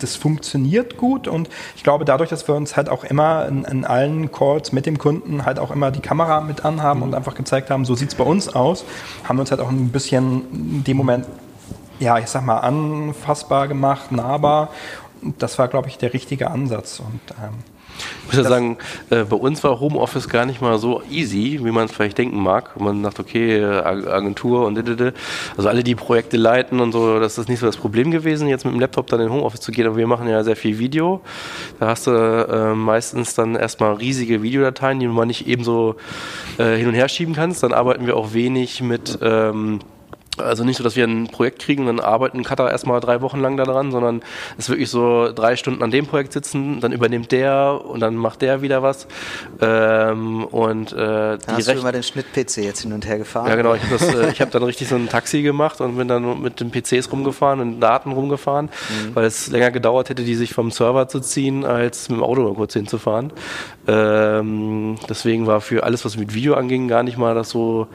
[0.00, 3.84] das funktioniert gut und ich glaube dadurch, dass wir uns halt auch immer in, in,
[3.84, 7.70] allen Calls mit dem Kunden halt auch immer die Kamera mit anhaben und einfach gezeigt
[7.70, 8.84] haben, so sieht es bei uns aus,
[9.24, 11.26] haben wir uns halt auch ein bisschen in dem Moment
[12.00, 14.70] ja, ich sag mal, anfassbar gemacht, nahbar.
[15.38, 17.00] Das war, glaube ich, der richtige Ansatz.
[17.00, 17.54] Und ähm,
[18.20, 18.78] Ich muss ja sagen,
[19.10, 22.40] äh, bei uns war Homeoffice gar nicht mal so easy, wie man es vielleicht denken
[22.42, 22.78] mag.
[22.78, 25.14] Man sagt, okay, äh, Agentur und didede.
[25.56, 28.64] also alle, die Projekte leiten und so, das ist nicht so das Problem gewesen, jetzt
[28.64, 29.86] mit dem Laptop dann in Homeoffice zu gehen.
[29.86, 31.20] Aber wir machen ja sehr viel Video.
[31.80, 35.96] Da hast du äh, meistens dann erstmal riesige Videodateien, die man nicht ebenso
[36.58, 37.62] äh, hin und her schieben kannst.
[37.62, 39.80] Dann arbeiten wir auch wenig mit ähm,
[40.40, 43.40] also nicht so, dass wir ein Projekt kriegen und dann arbeiten Cutter erstmal drei Wochen
[43.40, 44.22] lang daran, sondern
[44.56, 48.16] es ist wirklich so drei Stunden an dem Projekt sitzen, dann übernimmt der und dann
[48.16, 49.06] macht der wieder was.
[49.60, 53.48] Ähm, und, äh, dann hast du immer den Schnitt-PC jetzt hin und her gefahren?
[53.48, 56.40] Ja genau, ich habe äh, hab dann richtig so ein Taxi gemacht und bin dann
[56.40, 59.14] mit den PCs rumgefahren und Daten rumgefahren, mhm.
[59.14, 62.42] weil es länger gedauert hätte, die sich vom Server zu ziehen, als mit dem Auto
[62.42, 63.32] mal kurz hinzufahren.
[63.86, 67.86] Ähm, deswegen war für alles, was mit Video anging, gar nicht mal das so,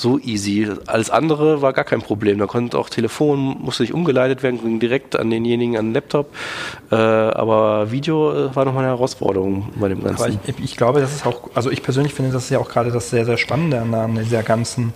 [0.00, 0.68] so easy.
[0.86, 2.38] Alles andere war gar kein Problem.
[2.38, 6.32] Da konnte auch Telefon, musste nicht umgeleitet werden, ging direkt an denjenigen an den Laptop.
[6.90, 10.22] Äh, aber Video äh, war nochmal eine Herausforderung bei dem Ganzen.
[10.22, 12.68] Aber ich, ich, glaube, das ist auch, also ich persönlich finde, das ist ja auch
[12.68, 14.92] gerade das sehr, sehr Spannende an, dieser ganzen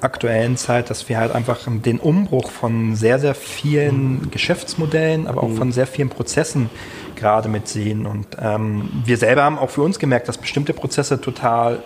[0.00, 4.30] aktuellen Zeit, dass wir halt einfach den Umbruch von sehr, sehr vielen mhm.
[4.30, 5.56] Geschäftsmodellen, aber auch mhm.
[5.56, 6.70] von sehr vielen Prozessen
[7.16, 8.06] gerade mitsehen.
[8.06, 11.82] Und ähm, wir selber haben auch für uns gemerkt, dass bestimmte Prozesse total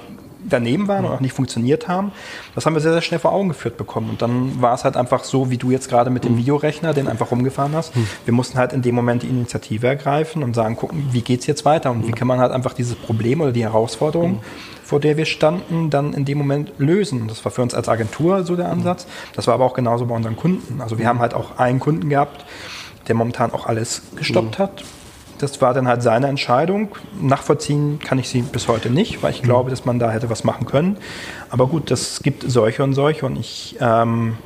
[0.48, 2.12] daneben waren und auch nicht funktioniert haben.
[2.54, 4.10] Das haben wir sehr, sehr schnell vor Augen geführt bekommen.
[4.10, 6.38] Und dann war es halt einfach so, wie du jetzt gerade mit dem mhm.
[6.38, 7.96] Videorechner, den einfach rumgefahren hast.
[7.96, 8.06] Mhm.
[8.24, 11.46] Wir mussten halt in dem Moment die Initiative ergreifen und sagen, gucken, wie geht es
[11.46, 14.42] jetzt weiter und wie kann man halt einfach dieses Problem oder die Herausforderung,
[14.84, 17.28] vor der wir standen, dann in dem Moment lösen.
[17.28, 19.06] Das war für uns als Agentur so der Ansatz.
[19.34, 20.80] Das war aber auch genauso bei unseren Kunden.
[20.80, 22.44] Also wir haben halt auch einen Kunden gehabt,
[23.08, 24.84] der momentan auch alles gestoppt hat
[25.38, 26.88] das war dann halt seine Entscheidung.
[27.20, 29.46] Nachvollziehen kann ich sie bis heute nicht, weil ich mhm.
[29.46, 30.96] glaube, dass man da hätte was machen können.
[31.50, 34.36] Aber gut, das gibt solche und solche und ich ähm,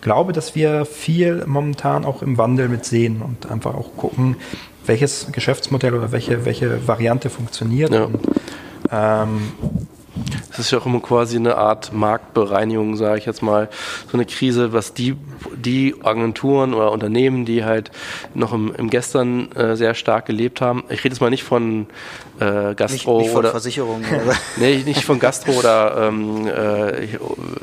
[0.00, 4.36] glaube, dass wir viel momentan auch im Wandel mit sehen und einfach auch gucken,
[4.86, 7.92] welches Geschäftsmodell oder welche, welche Variante funktioniert.
[7.92, 8.04] Ja.
[8.04, 8.20] Und,
[8.90, 9.52] ähm,
[10.50, 13.68] das ist ja auch immer quasi eine Art Marktbereinigung, sage ich jetzt mal.
[14.10, 15.16] So eine Krise, was die,
[15.54, 17.90] die Agenturen oder Unternehmen, die halt
[18.34, 20.84] noch im, im Gestern äh, sehr stark gelebt haben.
[20.88, 21.86] Ich rede jetzt mal nicht von
[22.40, 24.04] äh, Gastro nicht, nicht von oder Versicherungen.
[24.56, 27.04] nee, nicht von Gastro oder ähm, äh,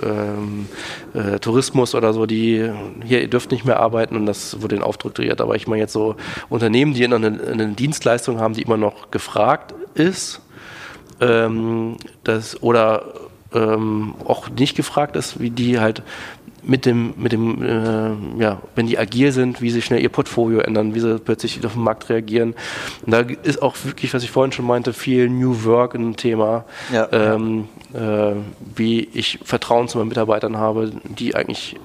[0.03, 0.67] ähm,
[1.13, 2.71] äh, Tourismus oder so, die
[3.03, 5.41] hier ihr dürft nicht mehr arbeiten und das wurde in Aufdruck kreiert.
[5.41, 6.15] Aber ich meine jetzt so
[6.49, 10.41] Unternehmen, die eine, eine Dienstleistung haben, die immer noch gefragt ist
[11.21, 13.03] ähm, das, oder
[13.53, 16.03] ähm, auch nicht gefragt ist, wie die halt
[16.67, 20.59] mit dem, mit dem, äh, ja, wenn die agil sind, wie sie schnell ihr Portfolio
[20.59, 22.55] ändern, wie sie plötzlich auf den Markt reagieren.
[23.05, 26.65] Und da ist auch wirklich, was ich vorhin schon meinte, viel New Work ein Thema.
[26.91, 27.67] Ja, ähm.
[27.93, 28.35] Äh,
[28.75, 31.77] wie ich Vertrauen zu meinen Mitarbeitern habe, die eigentlich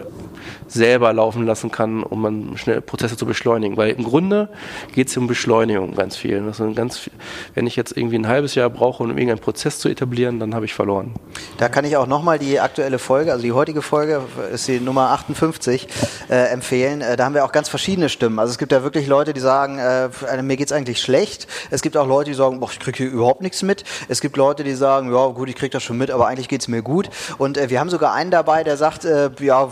[0.67, 3.77] selber laufen lassen kann, um man schnell Prozesse zu beschleunigen.
[3.77, 4.49] Weil im Grunde
[4.95, 6.43] geht es um Beschleunigung ganz viel.
[6.43, 7.13] Das sind ganz viel.
[7.55, 10.65] Wenn ich jetzt irgendwie ein halbes Jahr brauche, um irgendeinen Prozess zu etablieren, dann habe
[10.65, 11.15] ich verloren.
[11.59, 14.23] Da kann ich auch nochmal die aktuelle Folge, also die heutige Folge
[14.53, 15.89] ist die Nummer 58,
[16.29, 17.01] äh, empfehlen.
[17.01, 18.39] Äh, da haben wir auch ganz verschiedene Stimmen.
[18.39, 20.09] Also es gibt ja wirklich Leute, die sagen, äh,
[20.43, 21.47] mir es eigentlich schlecht.
[21.71, 23.85] Es gibt auch Leute, die sagen, boah, ich kriege hier überhaupt nichts mit.
[24.09, 26.61] Es gibt Leute, die sagen, ja gut, ich kriege das schon mit, aber eigentlich geht
[26.61, 27.09] es mir gut.
[27.39, 29.69] Und äh, wir haben sogar einen dabei, der sagt, äh, ja,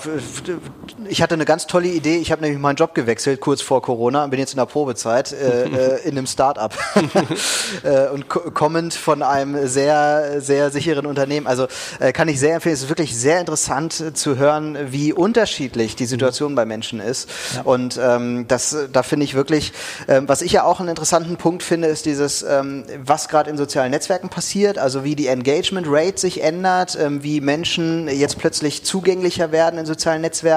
[1.08, 2.16] ich hatte eine ganz tolle Idee.
[2.16, 5.32] Ich habe nämlich meinen Job gewechselt kurz vor Corona und bin jetzt in der Probezeit
[5.32, 6.76] äh, äh in einem Start-up
[7.82, 11.46] äh, und kommend von einem sehr, sehr sicheren Unternehmen.
[11.46, 11.66] Also
[11.98, 12.74] äh, kann ich sehr empfehlen.
[12.74, 17.28] Es ist wirklich sehr interessant äh, zu hören, wie unterschiedlich die Situation bei Menschen ist.
[17.54, 17.62] Ja.
[17.62, 19.72] Und ähm, das, da finde ich wirklich,
[20.08, 23.56] ähm, was ich ja auch einen interessanten Punkt finde, ist dieses, ähm, was gerade in
[23.56, 28.84] sozialen Netzwerken passiert, also wie die Engagement Rate sich ändert, ähm, wie Menschen jetzt plötzlich
[28.84, 30.47] zugänglicher werden in sozialen Netzwerken,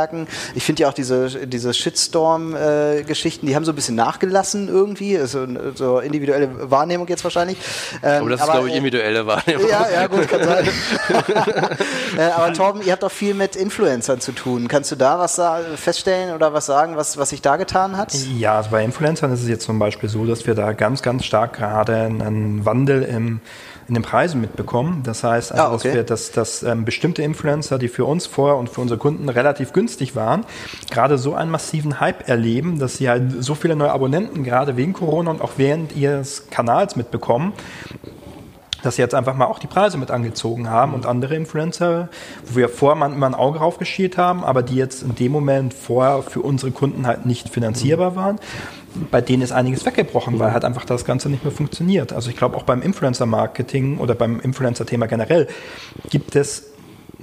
[0.55, 5.17] ich finde ja auch diese, diese Shitstorm-Geschichten, äh, die haben so ein bisschen nachgelassen irgendwie.
[5.17, 7.57] Also, so individuelle Wahrnehmung jetzt wahrscheinlich.
[8.03, 9.69] Ähm, aber das ist, glaube ich, äh, individuelle Wahrnehmung.
[9.69, 10.67] Ja, ja, gut, kann sein.
[12.17, 14.67] äh, aber Torben, ihr habt doch viel mit Influencern zu tun.
[14.67, 15.41] Kannst du da was
[15.75, 18.13] feststellen oder was sagen, was, was sich da getan hat?
[18.37, 21.25] Ja, also bei Influencern ist es jetzt zum Beispiel so, dass wir da ganz, ganz
[21.25, 23.41] stark gerade einen Wandel im
[23.91, 25.01] in den Preisen mitbekommen.
[25.03, 25.87] Das heißt, also, ah, okay.
[25.87, 29.27] dass, wir, dass, dass ähm, bestimmte Influencer, die für uns vorher und für unsere Kunden
[29.27, 30.45] relativ günstig waren,
[30.89, 34.93] gerade so einen massiven Hype erleben, dass sie halt so viele neue Abonnenten gerade wegen
[34.93, 37.51] Corona und auch während ihres Kanals mitbekommen,
[38.81, 42.07] dass sie jetzt einfach mal auch die Preise mit angezogen haben und andere Influencer,
[42.45, 45.73] wo wir vorher immer ein Auge drauf geschielt haben, aber die jetzt in dem Moment
[45.73, 48.39] vorher für unsere Kunden halt nicht finanzierbar waren
[49.09, 52.13] bei denen ist einiges weggebrochen, weil halt einfach das Ganze nicht mehr funktioniert.
[52.13, 55.47] Also ich glaube auch beim Influencer-Marketing oder beim Influencer-Thema generell
[56.09, 56.71] gibt es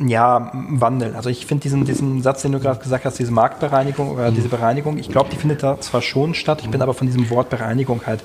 [0.01, 1.17] ja, Wandel.
[1.17, 4.49] Also ich finde diesen, diesen Satz, den du gerade gesagt hast, diese Marktbereinigung oder diese
[4.49, 7.51] Bereinigung, ich glaube, die findet da zwar schon statt, ich bin aber von diesem Wort
[7.51, 8.23] Bereinigung halt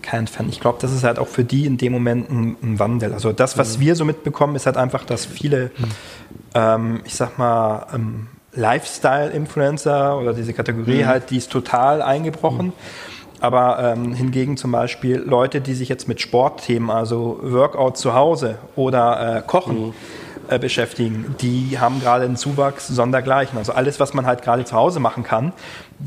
[0.00, 0.48] kein Fan.
[0.48, 3.12] Ich glaube, das ist halt auch für die in dem Moment ein, ein Wandel.
[3.12, 3.82] Also das, was mhm.
[3.82, 5.84] wir so mitbekommen, ist halt einfach, dass viele, mhm.
[6.54, 11.06] ähm, ich sag mal, ähm, Lifestyle-Influencer oder diese Kategorie mhm.
[11.06, 12.66] halt, die ist total eingebrochen.
[12.66, 12.72] Mhm.
[13.40, 18.58] Aber ähm, hingegen zum Beispiel Leute, die sich jetzt mit Sportthemen, also Workout zu Hause
[18.76, 19.94] oder äh, Kochen, mhm
[20.48, 23.58] äh, beschäftigen, die haben gerade einen Zuwachs sondergleichen.
[23.58, 25.52] Also alles, was man halt gerade zu Hause machen kann,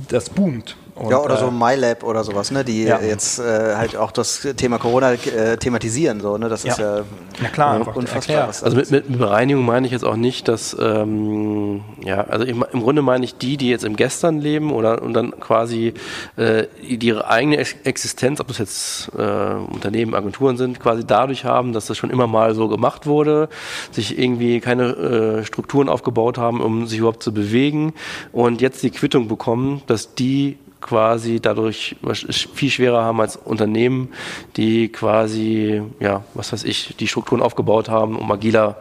[0.09, 0.75] das boomt.
[0.95, 3.01] Und, ja, oder so äh, MyLab oder sowas, ne, die ja.
[3.01, 6.21] jetzt äh, halt auch das Thema Corona äh, thematisieren.
[6.21, 6.47] So, ne?
[6.47, 6.71] Das ja.
[6.71, 6.95] ist ja,
[7.43, 8.47] ja klar, unfassbar.
[8.47, 12.81] Also mit, mit, Bereinigung meine ich jetzt auch nicht, dass, ähm, ja, also im, im,
[12.81, 15.93] Grunde meine ich die, die jetzt im Gestern leben oder und dann quasi
[16.37, 21.73] äh, die ihre eigene Existenz, ob das jetzt äh, Unternehmen, Agenturen sind, quasi dadurch haben,
[21.73, 23.49] dass das schon immer mal so gemacht wurde,
[23.91, 27.93] sich irgendwie keine äh, Strukturen aufgebaut haben, um sich überhaupt zu bewegen
[28.31, 31.95] und jetzt die Quittung bekommen, dass die quasi dadurch
[32.53, 34.09] viel schwerer haben als Unternehmen,
[34.55, 38.77] die quasi, ja, was weiß ich, die Strukturen aufgebaut haben, um agiler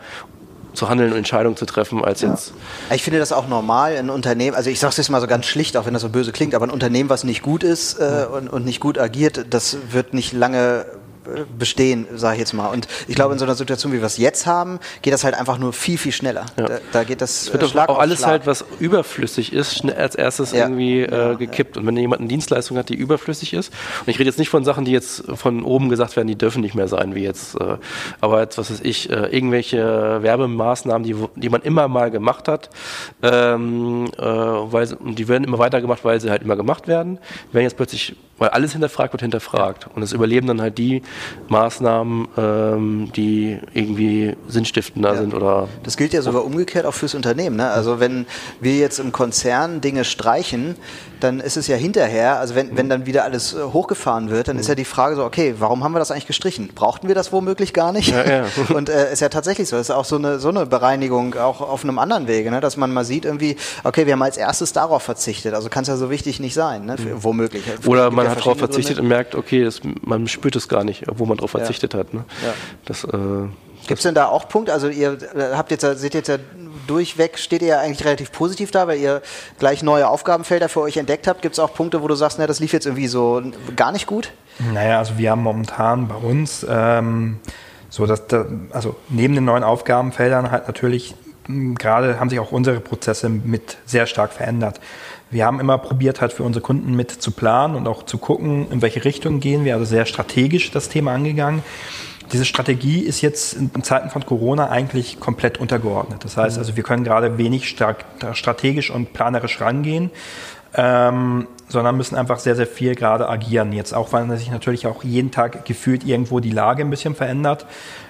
[0.75, 2.53] zu handeln und Entscheidungen zu treffen, als jetzt.
[2.93, 5.47] Ich finde das auch normal, ein Unternehmen, also ich sage es jetzt mal so ganz
[5.47, 8.27] schlicht, auch wenn das so böse klingt, aber ein Unternehmen, was nicht gut ist äh,
[8.31, 10.85] und, und nicht gut agiert, das wird nicht lange
[11.59, 12.69] bestehen, sage ich jetzt mal.
[12.69, 15.35] Und ich glaube, in so einer Situation, wie wir es jetzt haben, geht das halt
[15.35, 16.47] einfach nur viel, viel schneller.
[16.57, 16.67] Ja.
[16.67, 18.31] Da, da, geht das es wird äh, Schlag auch alles Schlag.
[18.31, 20.65] halt, was überflüssig ist, als erstes ja.
[20.65, 21.77] irgendwie äh, gekippt.
[21.77, 24.65] Und wenn jemand eine Dienstleistung hat, die überflüssig ist, und ich rede jetzt nicht von
[24.65, 27.77] Sachen, die jetzt von oben gesagt werden, die dürfen nicht mehr sein, wie jetzt, äh,
[28.21, 32.71] aber jetzt, was weiß ich, äh, irgendwelche Werbemaßnahmen, die, die man immer mal gemacht hat,
[33.23, 37.19] ähm, äh, weil, die werden immer weiter gemacht, weil sie halt immer gemacht werden,
[37.53, 39.89] werden jetzt plötzlich, weil alles hinterfragt wird, hinterfragt.
[39.95, 41.03] Und es überleben dann halt die,
[41.49, 45.21] Maßnahmen, ähm, die irgendwie sinnstiftender ja.
[45.21, 45.69] sind oder.
[45.83, 47.57] Das gilt ja sogar umgekehrt auch fürs Unternehmen.
[47.57, 47.69] Ne?
[47.71, 48.27] Also wenn
[48.61, 50.77] wir jetzt im Konzern Dinge streichen,
[51.25, 54.59] dann ist es ja hinterher, also wenn, wenn dann wieder alles äh, hochgefahren wird, dann
[54.59, 56.69] ist ja die Frage so, okay, warum haben wir das eigentlich gestrichen?
[56.75, 58.11] Brauchten wir das womöglich gar nicht?
[58.11, 58.47] Ja, ja.
[58.75, 61.61] Und äh, ist ja tatsächlich so, es ist auch so eine, so eine Bereinigung auch
[61.61, 62.61] auf einem anderen Wege, ne?
[62.61, 65.89] dass man mal sieht irgendwie, okay, wir haben als erstes darauf verzichtet, also kann es
[65.89, 66.97] ja so wichtig nicht sein, ne?
[66.99, 67.25] Für, mhm.
[67.25, 67.65] womöglich.
[67.87, 69.03] Oder man hat darauf verzichtet Gründe.
[69.03, 72.13] und merkt, okay, das, man spürt es gar nicht, wo man darauf verzichtet hat.
[72.13, 72.25] Ne?
[72.85, 73.09] Das, äh,
[73.87, 74.73] Gibt es denn da auch Punkte?
[74.73, 76.37] Also ihr äh, habt jetzt, seht jetzt ja
[76.87, 79.23] durchweg, steht ihr ja eigentlich relativ positiv da, weil ihr
[79.59, 81.43] gleich neue Aufgabenfelder für euch entdeckt habt.
[81.43, 83.43] Gibt es auch Punkte, wo du sagst, na, das lief jetzt irgendwie so
[83.77, 84.33] gar nicht gut?
[84.73, 87.41] Naja, also wir haben momentan bei uns ähm,
[87.91, 91.15] so, dass da, also neben den neuen Aufgabenfeldern halt natürlich
[91.47, 94.81] hm, gerade haben sich auch unsere Prozesse mit sehr stark verändert.
[95.31, 98.71] Wir haben immer probiert, halt für unsere Kunden mit zu planen und auch zu gucken,
[98.71, 101.63] in welche Richtung gehen wir, also sehr strategisch das Thema angegangen.
[102.35, 106.25] Diese Strategie ist jetzt in Zeiten von Corona eigentlich komplett untergeordnet.
[106.25, 106.63] Das heißt, mhm.
[106.63, 110.11] also wir können gerade wenig stark strategisch und planerisch rangehen,
[110.75, 113.73] ähm, sondern müssen einfach sehr, sehr viel gerade agieren.
[113.73, 117.67] Jetzt auch, weil sich natürlich auch jeden Tag gefühlt irgendwo die Lage ein bisschen verändert.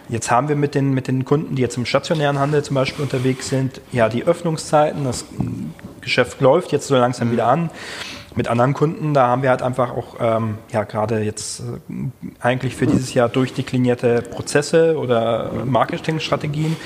[0.08, 3.02] Jetzt haben wir mit den, mit den Kunden, die jetzt im stationären Handel zum Beispiel
[3.02, 5.26] unterwegs sind, ja, die Öffnungszeiten, das
[6.00, 7.68] Geschäft läuft jetzt so langsam wieder an
[8.36, 11.64] mit anderen Kunden, da haben wir halt einfach auch ähm, ja gerade jetzt äh,
[12.40, 16.76] eigentlich für dieses Jahr durchdeklinierte Prozesse oder Marketingstrategien,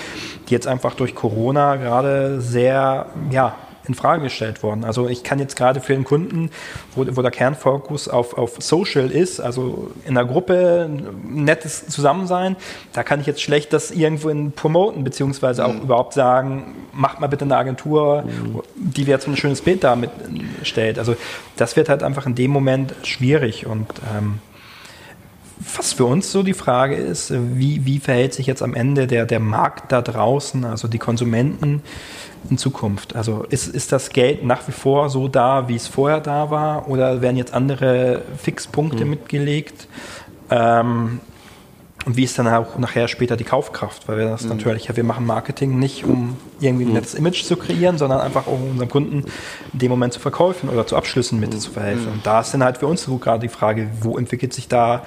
[0.48, 3.56] die jetzt einfach durch Corona gerade sehr ja
[3.88, 4.84] in Frage gestellt worden.
[4.84, 6.50] Also ich kann jetzt gerade für den Kunden,
[6.94, 12.56] wo, wo der Kernfokus auf, auf Social ist, also in der Gruppe ein nettes Zusammensein,
[12.92, 15.82] da kann ich jetzt schlecht das irgendwo in promoten, beziehungsweise auch mhm.
[15.82, 18.60] überhaupt sagen, macht mal bitte eine Agentur, mhm.
[18.76, 20.10] die jetzt so ein schönes Bild damit
[20.62, 20.98] stellt.
[20.98, 21.16] Also
[21.56, 24.40] das wird halt einfach in dem Moment schwierig und ähm,
[25.76, 29.26] was für uns so die Frage ist, wie, wie verhält sich jetzt am Ende der,
[29.26, 31.82] der Markt da draußen, also die Konsumenten,
[32.50, 33.16] in Zukunft?
[33.16, 36.88] Also ist, ist das Geld nach wie vor so da, wie es vorher da war,
[36.88, 39.10] oder werden jetzt andere Fixpunkte mhm.
[39.10, 39.88] mitgelegt?
[40.50, 41.20] Ähm,
[42.08, 44.08] und wie ist dann auch nachher später die Kaufkraft?
[44.08, 44.48] Weil wir das mhm.
[44.48, 46.94] natürlich, ja, wir machen Marketing nicht, um irgendwie ein mhm.
[46.94, 49.24] nettes Image zu kreieren, sondern einfach um unseren Kunden
[49.74, 51.58] in dem Moment zu verkaufen oder zu Abschlüssen mit mhm.
[51.58, 52.06] zu verhelfen.
[52.06, 52.12] Mhm.
[52.12, 55.02] Und da ist dann halt für uns so gerade die Frage, wo entwickelt sich da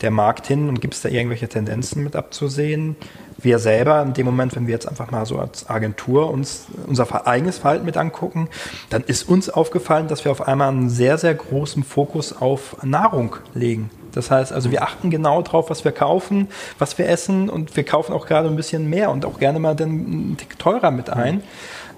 [0.00, 2.96] der Markt hin und gibt es da irgendwelche Tendenzen mit abzusehen?
[3.38, 7.26] wir selber in dem Moment, wenn wir jetzt einfach mal so als Agentur uns unser
[7.26, 8.48] eigenes Verhalten mit angucken,
[8.88, 13.36] dann ist uns aufgefallen, dass wir auf einmal einen sehr, sehr großen Fokus auf Nahrung
[13.52, 13.90] legen.
[14.16, 16.48] Das heißt, also wir achten genau drauf, was wir kaufen,
[16.78, 19.76] was wir essen und wir kaufen auch gerade ein bisschen mehr und auch gerne mal
[19.76, 21.42] den einen Tick teurer mit ein, mhm.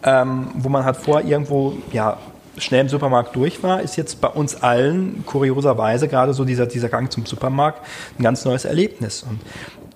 [0.02, 2.18] ähm, wo man halt vor irgendwo, ja,
[2.58, 6.88] schnell im Supermarkt durch war, ist jetzt bei uns allen kurioserweise gerade so dieser, dieser
[6.88, 7.86] Gang zum Supermarkt
[8.18, 9.22] ein ganz neues Erlebnis.
[9.22, 9.40] Und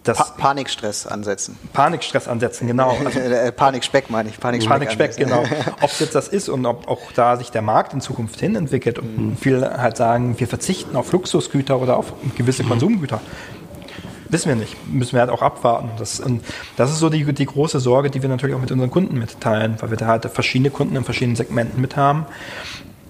[0.05, 1.59] das pa Panikstress ansetzen.
[1.73, 2.97] Panikstress ansetzen, genau.
[3.05, 4.41] Also äh, Panikspeck meine ich.
[4.41, 5.45] Panikspeck, Panikspeck genau.
[5.81, 8.57] Ob es jetzt das ist und ob auch da sich der Markt in Zukunft hin
[8.57, 9.37] entwickelt und mhm.
[9.37, 12.69] viele halt sagen, wir verzichten auf Luxusgüter oder auf gewisse mhm.
[12.69, 13.21] Konsumgüter.
[14.29, 14.77] Wissen wir nicht.
[14.89, 15.91] Müssen wir halt auch abwarten.
[15.99, 16.43] Das, und
[16.77, 19.77] das ist so die, die große Sorge, die wir natürlich auch mit unseren Kunden mitteilen,
[19.81, 22.25] weil wir da halt verschiedene Kunden in verschiedenen Segmenten mit haben.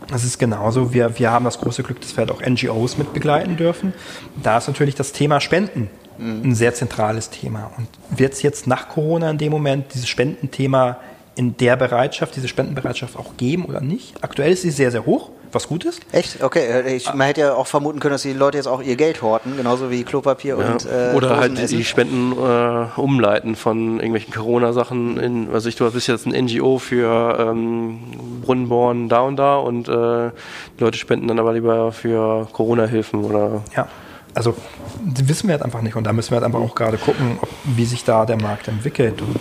[0.09, 0.93] Das ist genauso.
[0.93, 3.95] Wir, wir haben das große Glück, dass wir halt auch NGOs mit begleiten dürfen.
[4.43, 6.43] Da ist natürlich das Thema Spenden mhm.
[6.51, 7.71] ein sehr zentrales Thema.
[7.77, 10.99] Und wird es jetzt nach Corona in dem Moment dieses Spendenthema
[11.35, 14.15] in der Bereitschaft, diese Spendenbereitschaft auch geben oder nicht?
[14.23, 16.01] Aktuell ist sie sehr, sehr hoch, was gut ist.
[16.13, 16.43] Echt?
[16.43, 18.97] Okay, äh, ich, man hätte ja auch vermuten können, dass die Leute jetzt auch ihr
[18.97, 20.73] Geld horten, genauso wie Klopapier ja.
[20.73, 21.79] und äh, Oder halt essen.
[21.79, 26.79] die Spenden äh, umleiten von irgendwelchen Corona-Sachen in, also ich, du bist jetzt ein NGO
[26.79, 28.01] für ähm,
[28.45, 30.31] Brunnenbohren da und da und äh,
[30.79, 33.63] die Leute spenden dann aber lieber für Corona-Hilfen oder.
[33.75, 33.89] Ja
[34.35, 34.57] also
[35.05, 37.49] wissen wir halt einfach nicht und da müssen wir halt einfach auch gerade gucken, ob,
[37.65, 39.41] wie sich da der Markt entwickelt und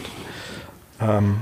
[0.99, 1.37] ähm,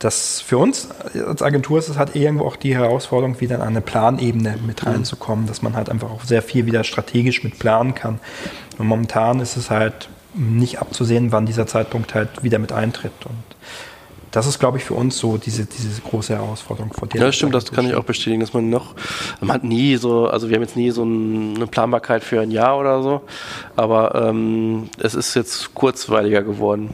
[0.00, 0.88] das für uns
[1.26, 4.92] als Agentur ist es halt irgendwo auch die Herausforderung, wieder in eine Planebene mit mhm.
[4.92, 8.18] reinzukommen, dass man halt einfach auch sehr viel wieder strategisch mit planen kann.
[8.78, 13.12] Und momentan ist es halt nicht abzusehen, wann dieser Zeitpunkt halt wieder mit eintritt.
[13.26, 13.44] Und
[14.30, 17.36] das ist, glaube ich, für uns so diese, diese große Herausforderung, vor der Ja, das
[17.36, 18.94] stimmt, das kann ich auch bestätigen, dass man noch,
[19.40, 22.78] man hat nie so, also wir haben jetzt nie so eine Planbarkeit für ein Jahr
[22.78, 23.22] oder so,
[23.76, 26.90] aber ähm, es ist jetzt kurzweiliger geworden.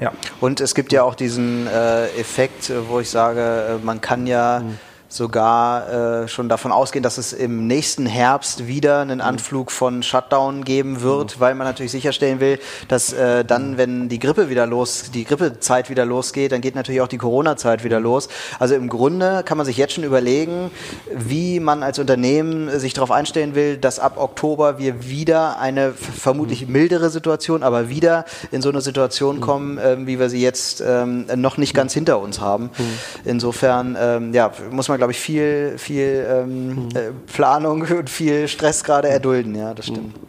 [0.00, 4.26] Ja, und es gibt ja auch diesen äh, Effekt, wo ich sage, äh, man kann
[4.26, 4.78] ja mhm
[5.14, 9.24] sogar äh, schon davon ausgehen, dass es im nächsten Herbst wieder einen mhm.
[9.24, 11.40] Anflug von Shutdown geben wird, mhm.
[11.40, 15.88] weil man natürlich sicherstellen will, dass äh, dann, wenn die Grippe wieder los, die Grippezeit
[15.88, 18.28] wieder losgeht, dann geht natürlich auch die Corona-Zeit wieder los.
[18.58, 20.72] Also im Grunde kann man sich jetzt schon überlegen,
[21.12, 26.66] wie man als Unternehmen sich darauf einstellen will, dass ab Oktober wir wieder eine vermutlich
[26.66, 26.72] mhm.
[26.72, 31.26] mildere Situation, aber wieder in so eine Situation kommen, äh, wie wir sie jetzt ähm,
[31.36, 32.70] noch nicht ganz hinter uns haben.
[33.24, 36.88] Insofern, ähm, ja, muss man glaube ich, viel, viel ähm, mhm.
[36.94, 39.54] äh, Planung und viel Stress gerade erdulden.
[39.54, 40.16] Ja, das stimmt.
[40.16, 40.26] Mhm.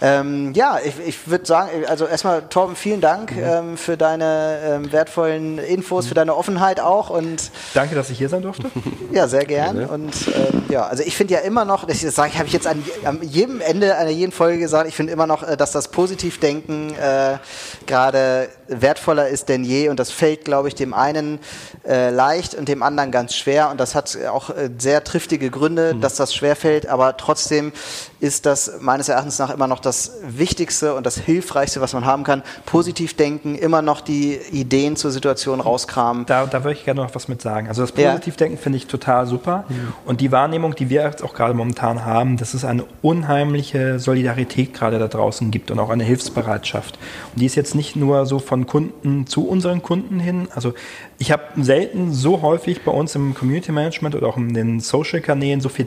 [0.00, 3.42] Ähm, ja, ich, ich würde sagen, also erstmal Torben, vielen Dank mhm.
[3.42, 6.08] ähm, für deine ähm, wertvollen Infos, mhm.
[6.08, 8.70] für deine Offenheit auch und danke, dass ich hier sein durfte.
[9.12, 9.80] Ja, sehr gern.
[9.80, 12.52] Ja, und ähm, ja, also ich finde ja immer noch, das sage ich, habe ich
[12.52, 15.72] jetzt an, an, jedem Ende einer jeden Folge gesagt, ich finde immer noch, äh, dass
[15.72, 17.38] das Positivdenken äh,
[17.86, 21.38] gerade wertvoller ist denn je und das fällt, glaube ich, dem einen
[21.86, 25.94] äh, leicht und dem anderen ganz schwer und das hat auch äh, sehr triftige Gründe,
[25.94, 26.00] mhm.
[26.00, 27.72] dass das schwer fällt, aber trotzdem
[28.18, 32.24] ist das meines Erachtens nach immer noch das Wichtigste und das Hilfreichste, was man haben
[32.24, 32.42] kann.
[32.64, 36.24] Positiv denken, immer noch die Ideen zur Situation rauskramen.
[36.26, 37.68] Da, da würde ich gerne noch was mit sagen.
[37.68, 38.62] Also das Positivdenken ja.
[38.62, 39.64] finde ich total super.
[39.68, 39.92] Mhm.
[40.06, 44.72] Und die Wahrnehmung, die wir jetzt auch gerade momentan haben, dass es eine unheimliche Solidarität
[44.72, 46.98] gerade da draußen gibt und auch eine Hilfsbereitschaft.
[47.34, 50.48] Und die ist jetzt nicht nur so von Kunden zu unseren Kunden hin.
[50.54, 50.72] Also
[51.18, 55.60] ich habe selten so häufig bei uns im Community Management oder auch in den Social-Kanälen
[55.60, 55.86] so viel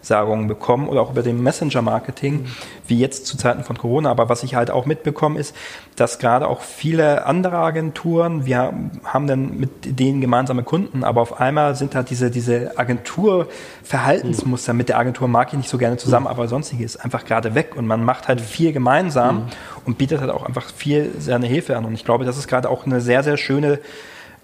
[0.00, 2.46] Dankessagungen bekommen oder auch über dem Messenger-Marketing
[2.86, 4.10] wie jetzt zu Zeiten von Corona.
[4.10, 5.54] Aber was ich halt auch mitbekomme, ist,
[5.96, 8.72] dass gerade auch viele andere Agenturen, wir
[9.04, 14.88] haben dann mit denen gemeinsame Kunden, aber auf einmal sind halt diese, diese Agenturverhaltensmuster, mit
[14.88, 18.04] der Agentur mag ich nicht so gerne zusammen, aber sonstiges einfach gerade weg und man
[18.04, 19.42] macht halt viel gemeinsam mhm.
[19.84, 21.84] und bietet halt auch einfach viel seine Hilfe an.
[21.84, 23.78] Und ich glaube, das ist gerade auch eine sehr, sehr schöne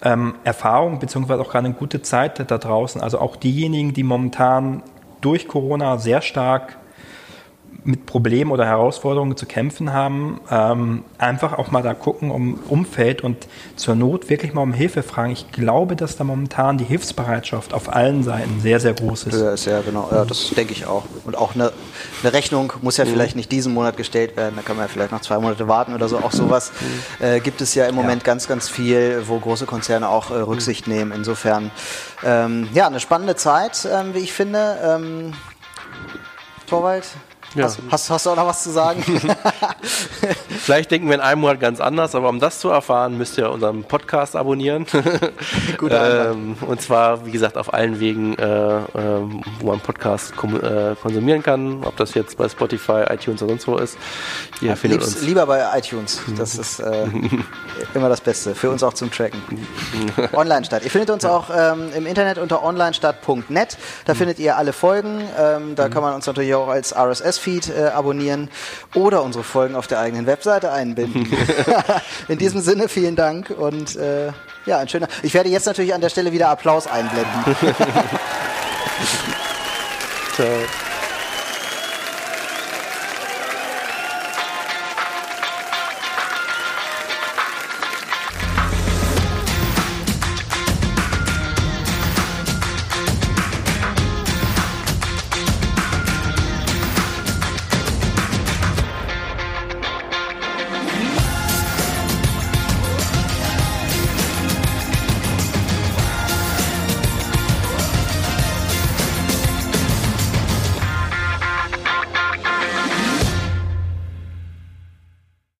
[0.02, 3.00] ähm, Erfahrung, beziehungsweise auch gerade eine gute Zeit da draußen.
[3.00, 4.82] Also auch diejenigen, die momentan
[5.26, 6.78] durch Corona sehr stark
[7.86, 13.22] mit Problemen oder Herausforderungen zu kämpfen haben, ähm, einfach auch mal da gucken um Umfeld
[13.22, 13.46] und
[13.76, 15.32] zur Not wirklich mal um Hilfe fragen.
[15.32, 19.40] Ich glaube, dass da momentan die Hilfsbereitschaft auf allen Seiten sehr, sehr groß ist.
[19.40, 20.08] Ja, sehr genau.
[20.10, 21.04] Ja, das denke ich auch.
[21.24, 21.72] Und auch eine,
[22.22, 23.10] eine Rechnung muss ja mhm.
[23.10, 25.94] vielleicht nicht diesen Monat gestellt werden, da kann man ja vielleicht noch zwei Monate warten
[25.94, 26.18] oder so.
[26.18, 26.72] Auch sowas
[27.20, 27.24] mhm.
[27.24, 28.26] äh, gibt es ja im Moment ja.
[28.26, 30.94] ganz, ganz viel, wo große Konzerne auch äh, Rücksicht mhm.
[30.94, 31.12] nehmen.
[31.12, 31.70] Insofern,
[32.24, 34.76] ähm, ja, eine spannende Zeit, ähm, wie ich finde.
[34.82, 35.32] Ähm,
[36.66, 37.04] Torwald,
[37.56, 37.64] ja.
[37.64, 39.02] Hast, hast, hast, du auch noch was zu sagen?
[40.48, 43.50] Vielleicht denken wir in einem Monat ganz anders, aber um das zu erfahren, müsst ihr
[43.50, 44.86] unseren Podcast abonnieren.
[45.90, 48.82] ähm, und zwar, wie gesagt, auf allen Wegen, äh, äh,
[49.60, 53.76] wo man Podcast äh, konsumieren kann, ob das jetzt bei Spotify, iTunes oder sonst wo
[53.76, 53.96] ist.
[54.60, 55.22] Ihr ja, findet uns.
[55.22, 56.20] Lieber bei iTunes.
[56.36, 57.06] Das ist äh,
[57.94, 58.54] immer das Beste.
[58.54, 59.40] Für uns auch zum Tracken.
[60.32, 60.84] Online-Stadt.
[60.84, 63.78] Ihr findet uns auch ähm, im Internet unter onlinestadt.net.
[64.04, 64.18] Da mhm.
[64.18, 65.22] findet ihr alle Folgen.
[65.38, 65.92] Ähm, da mhm.
[65.92, 68.50] kann man uns natürlich auch als RSS Feed äh, abonnieren
[68.96, 71.28] oder unsere Folgen auf der eigenen Webseite einbinden.
[72.28, 74.32] In diesem Sinne vielen Dank und äh,
[74.66, 75.06] ja, ein schöner.
[75.22, 77.44] Ich werde jetzt natürlich an der Stelle wieder Applaus einblenden.
[80.34, 80.48] Ciao.